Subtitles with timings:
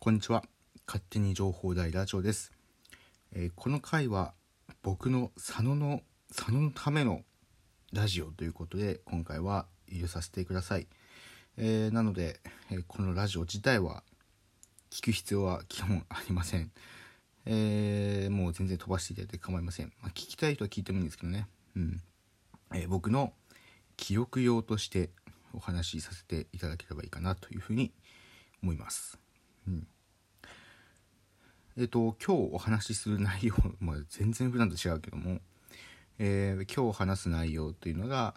[0.00, 0.44] こんにちは。
[0.86, 2.52] 勝手に情報大ラジオです、
[3.32, 4.32] えーこの回は
[4.80, 7.22] 僕の佐野の佐野のための
[7.92, 10.86] ラジオということで今回は入れさせてください、
[11.56, 12.38] えーなので、
[12.70, 14.04] えこのラジオ自体は
[14.92, 16.70] 聞く必要は基本ありません、
[17.44, 21.48] えーもう全然飛ばしていただいて構いません、まあ、聞きたい人は聞いてもいいんですけどね。
[21.74, 22.00] うん、
[22.72, 23.32] え僕の
[23.96, 25.10] 記録用として
[25.52, 27.92] お話しさせていただければいいかなというふうに
[28.62, 29.18] 思います。
[31.76, 35.38] えっ、と今日お話しする内容、まあ、全然普段と違うけども、
[36.18, 38.34] えー今日話す内容というのが、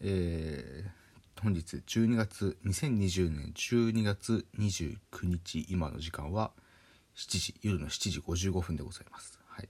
[0.00, 1.04] えー
[1.42, 6.52] 本日12月2020年12月29日今の時間は
[7.16, 9.38] 7時夜の7時55分でございます。
[9.46, 9.68] はい。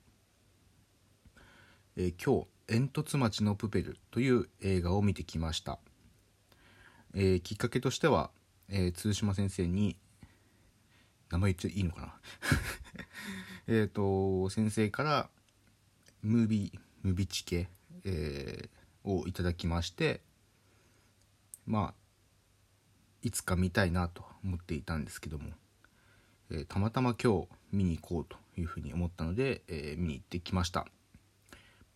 [1.96, 5.78] えー今日「煙突町のプペル」という映画を見てきました、
[7.14, 8.30] えーきっかけとしては、
[8.68, 9.96] えー、鶴島先生に
[11.34, 12.14] 名前言っていいのかな？
[13.66, 15.30] えっと先生から
[16.22, 17.68] ムービームービチケ、
[18.04, 18.74] えー
[19.06, 20.22] をいただきまして
[21.66, 21.94] まあ
[23.20, 25.50] いつか見たいなと思っていたんですけども、
[26.50, 30.86] えーたまたま今日見に行こうというふうに思ったので、えー見に行ってきました。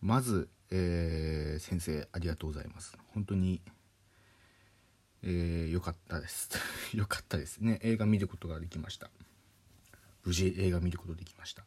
[0.01, 2.95] まず、えー先生ありがとうございます。
[3.13, 3.61] 本当に
[5.23, 6.49] えー、よかったです。
[6.95, 7.79] よかったですね。
[7.81, 9.09] 映画見ることができました。
[10.25, 11.65] 無事映画見ることできました。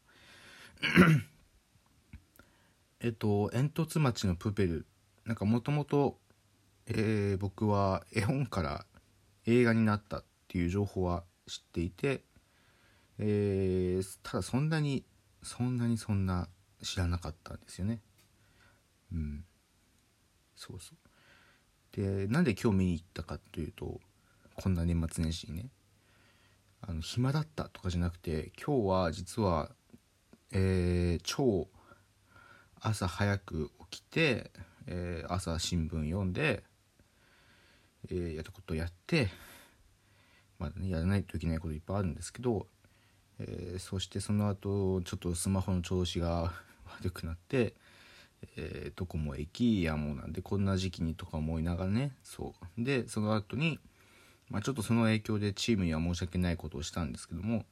[3.01, 4.87] えっと煙突町のプペル。
[5.25, 6.19] なんかもともと
[7.39, 8.87] 僕は絵本から
[9.47, 12.23] 映画になったっていう情報は知っていて、
[13.19, 15.05] えーただそんなに
[15.43, 16.49] そんなにそんな
[16.83, 18.01] 知らなかったんですよね。
[19.13, 19.45] うん。
[20.57, 20.99] そうそう。
[21.93, 24.01] でなんで今日見に行ったかというと
[24.55, 25.71] こんな年末年始にね。
[26.85, 29.71] あの暇だったとかじゃなくて今日は実は、
[30.51, 31.69] えー超
[32.81, 34.51] 朝早く起きて、
[34.87, 36.65] えー朝新聞読んで、
[38.11, 39.29] えーやったことやって
[40.59, 42.67] まだねやらないといけないこといっぱいあるんですけど、
[43.39, 46.53] えーそしてその後ちょっとスマホの調子が
[47.01, 47.75] 悪くなって
[48.57, 52.85] えーどこも駅やもうなんでこんな時期にとか思いながらねそう。
[52.85, 53.79] でその後に
[54.53, 57.65] まあちょっとその影響でチームには申し訳ないことをしたんですけども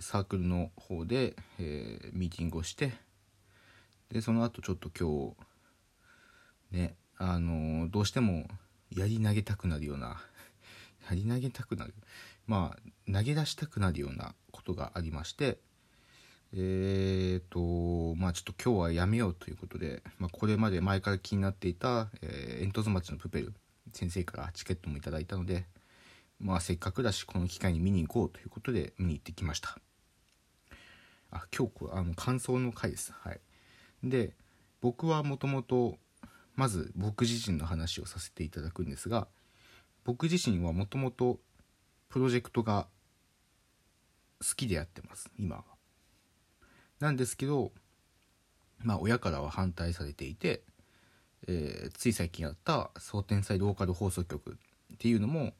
[0.00, 2.92] サークルの方で、えーミーティングをして
[4.10, 5.34] でその後ちょっと今
[6.72, 8.48] 日ねあのーどうしても
[8.90, 10.22] やり投げたくなるような
[11.10, 11.94] やり投げたくなる
[12.46, 15.58] まあ投げ出したくなるようなことがありまして
[16.54, 23.52] えーとまあちょっと今日はやめようということで、まあ、これまで前から気になっていた、えー煙突町のプペル
[23.92, 25.64] 先生からチケットもいただいたので、
[26.38, 29.78] まあ、せっかくだしこの機会に見に行こうということで見に行ってきました。
[31.30, 33.12] あ今日こあの感想の回です。
[33.12, 33.40] はい。
[34.04, 34.34] で
[34.80, 35.98] 僕はもともと
[36.54, 39.26] まず僕自身の話をさせていただくんですが
[40.04, 41.38] 僕自身はもともと
[42.08, 42.86] プロジェクトが
[44.40, 45.64] 好きでやってます今は。
[47.00, 47.72] なんですけど
[48.78, 50.62] まあ親からは反対されていて、
[51.48, 54.58] えーつい最近やった総天才ローカル放送局
[54.94, 55.54] っていうのも、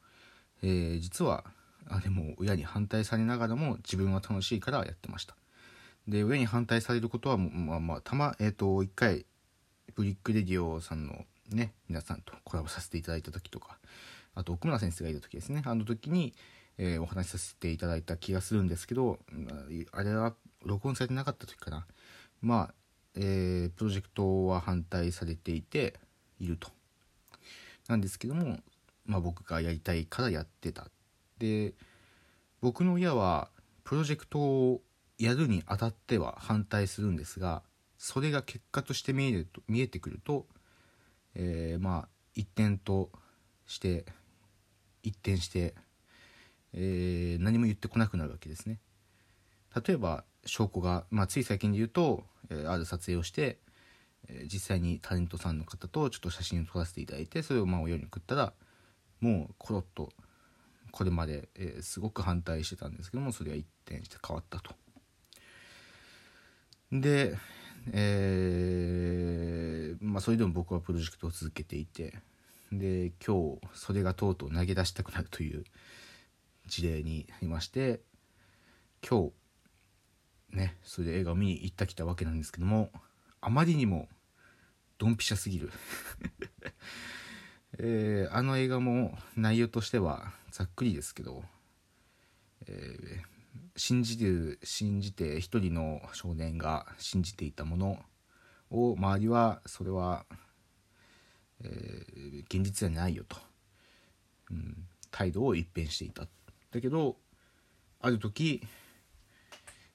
[0.63, 1.45] えー実は
[1.89, 5.37] あれも親に反対されながらも自分は楽しいからやってました。
[6.09, 9.27] で親に反対されることはまあまあたまえっ、と一回
[9.95, 13.79] Brick Radio さんのね皆さんとコラボさせていただいた時とか
[14.35, 15.63] あと奥村先生がいた時ですね。
[15.65, 16.35] あの時に、
[16.79, 19.19] えーお話しさせていただいた気がするんですけど
[19.93, 20.35] あれは
[20.65, 21.87] 録音されてなかった時かな。
[22.43, 22.75] まあ、
[23.15, 25.95] えープロジェクトは反対されていて
[26.39, 26.69] いると。
[27.89, 28.59] なんですけども、
[29.07, 30.89] まあ、僕がやりたいからやってた
[31.39, 31.75] で
[32.61, 33.51] 僕の親は
[33.85, 34.83] プロジェクトを
[35.19, 37.63] やるにあたっては反対するんですが
[37.99, 40.47] それが結果として見えると見えてくると、
[41.35, 43.11] えーまあ一点と
[43.67, 44.05] して
[45.03, 45.75] 一転して、
[46.75, 48.79] えー何も言ってこなくなるわけですね。
[49.87, 53.59] 例えば証拠が、まあ、つい最近で言うと、えーある撮影をして、
[54.29, 58.53] えー実際にタレントさんの方とちょっと写真を撮らせていただいてそれをまあ親に送ったら
[59.21, 60.11] もうコロッと
[60.91, 64.75] これまで、えーすごく反対してたんですけどもそれが一転して変わったと。
[66.93, 67.37] で、
[67.93, 72.15] えーまあ、それでも僕はプロジェクトを続けていて
[72.73, 75.65] で今日それがとうとう投げ出したくなるという
[76.67, 78.01] 事例になりまして
[79.09, 79.31] 今
[80.53, 82.91] 日ねそれで映画を見に行ったきたわけなんですけども
[83.41, 84.09] あまりにも
[84.99, 85.71] ドンピシャすぎる
[87.79, 91.43] えーあの映画も内容としてはざっくりですけど
[92.67, 93.37] えー
[93.79, 97.99] 信じる信じて一人の少年が信じていたもの
[98.71, 100.25] を周りはそれは、
[101.63, 103.37] えー現実じゃないよと、
[104.51, 104.77] うん、
[105.11, 106.27] 態度を一変していた。
[106.71, 107.17] だけど
[108.01, 108.63] ある時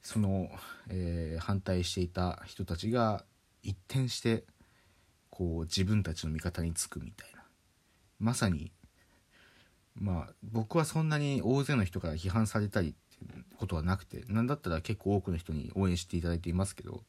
[0.04, 0.50] その、
[0.89, 3.24] えー反対していた人たちが
[3.63, 4.44] 一転して
[5.30, 7.41] こう自分たちの味方につくみたいな。
[8.21, 8.71] まさに
[9.95, 17.01] まあ僕はそんなに大勢の人から批判されたりっていうことはなくてなんだったら結構多くの人に応援していただいていますけど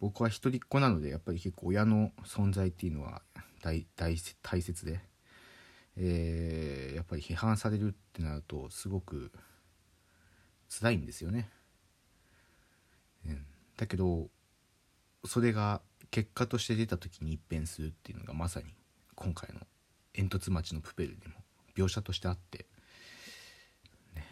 [0.00, 3.20] 僕は一人っ子なのでやっぱり結構親の存在っていうのは
[3.62, 5.00] 大大大切で、
[5.96, 9.30] えーやっぱり批判されるってなるとすごく
[10.68, 11.50] 辛いんですよね。
[13.26, 13.44] うん
[13.76, 14.28] だけど
[15.26, 18.66] それが結果として出た時に一変するっていうのがまさに
[19.14, 19.60] 今回の
[20.16, 21.34] 煙突町のプペルにも
[21.76, 22.64] 描写としてあって、
[24.14, 24.26] ね、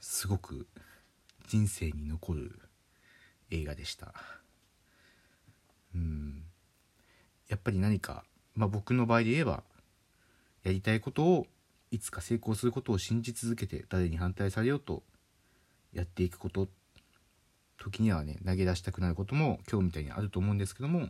[0.00, 0.66] すごく
[1.46, 2.60] 人生に残る
[3.50, 4.12] 映画でした。
[5.94, 6.42] うん。
[7.48, 8.24] やっぱり何か、
[8.54, 9.62] まあ、僕の場合で言えば
[10.62, 11.46] やりたいことを
[11.90, 15.02] いつか成功することを信じ続けて誰に反対されようと
[15.92, 16.68] やっていくこと
[17.76, 21.08] 時にはね投げ出したくなることも今日みたいにあると思うんですけども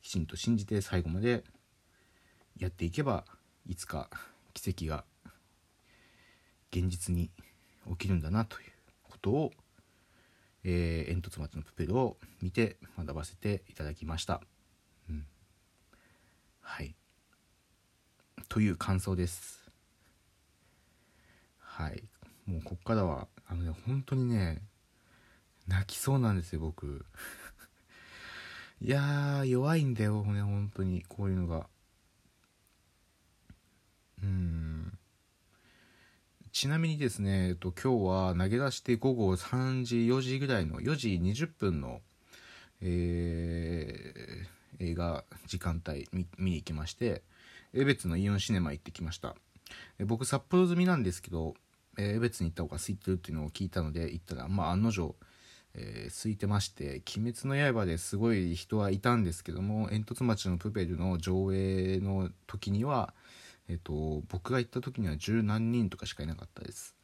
[0.00, 1.44] きちんと信じて最後まで
[2.58, 3.24] やっていけば
[3.66, 4.08] いつか
[4.54, 5.04] 奇跡が
[6.70, 7.30] 現実に
[7.90, 8.72] 起きるんだなという
[9.02, 9.52] ことを、
[10.64, 14.40] えー煙突町のプペルを見て学ばせていただきました。
[15.10, 15.26] うん、
[16.60, 16.94] はい。
[18.48, 19.70] という感想です。
[21.58, 22.04] はい。
[22.46, 24.62] もうこっからはあのね本当にね
[25.66, 27.04] 泣きそうなんですよ僕。
[28.80, 31.02] いやー弱いんだよね本当に。
[31.08, 31.68] こういうのが
[34.22, 34.98] うん
[36.62, 42.00] ちなみにですね、えっと、今日は投げ出して午後3時4時ぐらいの4時20分の、
[42.80, 47.22] えー映画時間帯見に行きまして
[47.74, 49.34] 江別のイオンシネマ行ってきました。
[49.98, 51.54] え僕札幌済みなんですけど
[51.98, 55.16] えー江別に行った方が空いてるっていうのを聞いたので行ったらまあ案の定
[55.74, 63.14] えー空いてまして「鬼滅の刃」ですごい人はいたんですけども煙突町のプペルの上映の時には、
[63.68, 66.94] えっと僕が行った時には十何人とかしかいなかったです、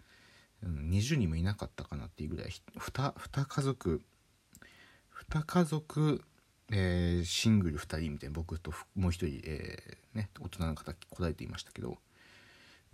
[0.62, 2.50] 20人もいなかったかなっていうぐらい。
[2.76, 4.02] 2, 2家族。
[5.30, 6.24] 2家族、
[6.70, 8.34] えーシングル2人みたいな。
[8.34, 11.98] 僕ともう一人、えーね、大人の方来られていましたけど、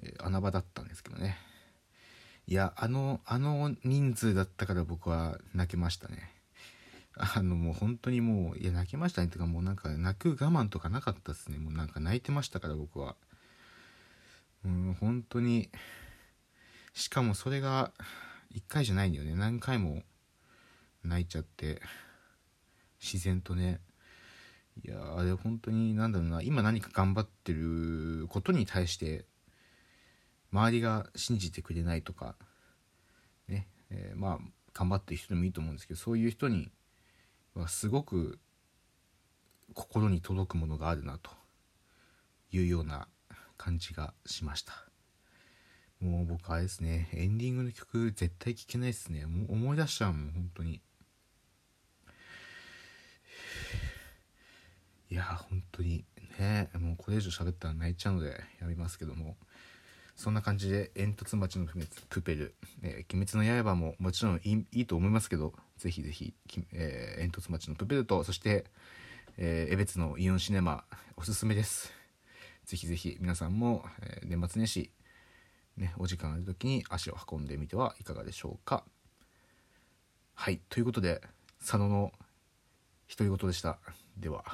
[0.02, 1.38] えー穴場だったんですけどね。
[2.46, 6.30] いやあのあの人数だったから僕は泣けましたね。
[7.16, 9.28] あのもう本当にもういや泣けましたね。
[9.28, 11.58] っていうかもうなんか泣く我慢とかなかったですね。
[11.58, 13.16] もうなんか泣いてましたから僕は。
[14.64, 15.70] うん本当に
[16.92, 17.92] しかもそれが
[18.54, 19.34] 1回じゃないんだよね。
[19.34, 20.02] 何回も
[21.02, 21.80] 泣いちゃって
[23.00, 23.80] 自然とね。
[24.84, 26.42] いやあれ本当になんだろうな。
[26.42, 29.24] 今何か頑張ってることに対して
[30.52, 32.36] 周りが信じてくれないとか
[33.48, 34.38] ね、えーまあ
[34.72, 36.68] 頑張ってる人でもいいと思うんですけどそういう人に
[37.54, 38.40] はすごく
[39.72, 41.30] 心に届くものがあるなと
[42.50, 43.06] いうような
[43.56, 44.72] 感じがしました。
[46.00, 49.26] もう僕あれですねエンディングの曲絶対聴けないですね。
[49.26, 50.80] もう思い出しちゃうもん本当に。
[55.10, 56.04] いや本当に。
[56.38, 59.36] ねもうこれ以上喋ったら泣いちゃうのでやめますけども。
[60.16, 61.66] そんな感じで煙突町の
[62.08, 66.34] プペル、えー鬼滅の刃ももちろんいいと思いますけどぜひぜひ、
[66.72, 68.64] えー煙突町のプペルとそして、
[69.38, 70.84] えー江別のイオンシネマ
[71.16, 72.03] おすすめです。
[72.64, 74.90] ぜひぜひ皆さんも、え年末年始
[75.76, 78.84] ねお時間ある時に足を運んでみてはいかがでしょうか。
[80.34, 81.20] はいということで
[81.60, 82.12] 佐野の
[83.08, 83.78] 独り言でした。
[84.16, 84.44] では。